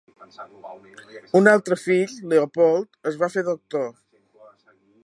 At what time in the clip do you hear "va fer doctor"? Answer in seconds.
3.25-3.89